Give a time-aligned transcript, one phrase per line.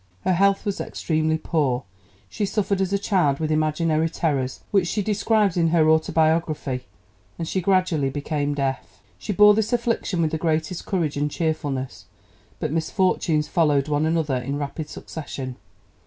[0.21, 1.83] Her health was extremely poor;
[2.27, 6.85] she suffered as a child from imaginary terrors which she describes in her Autobiography,
[7.37, 8.99] and she gradually became deaf.
[9.19, 12.05] She bore this affliction with the greatest courage and cheerfulness,
[12.59, 15.57] but misfortunes followed one another in rapid succession.